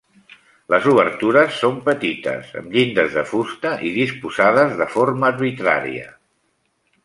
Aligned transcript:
Les 0.73 0.87
obertures 0.91 1.59
són 1.65 1.77
petites, 1.89 2.49
amb 2.63 2.73
llindes 2.77 3.13
de 3.19 3.25
fusta 3.35 3.75
i 3.91 3.95
disposades 4.01 4.75
de 4.83 4.91
forma 4.99 5.33
arbitrària. 5.33 6.11